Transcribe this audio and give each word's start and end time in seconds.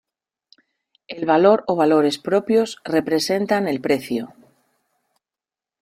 El 1.15 1.27
valor 1.27 1.63
o 1.67 1.75
valores 1.75 2.17
propios 2.17 2.81
representan 2.85 3.67
el 3.67 3.79
precio. 3.81 4.33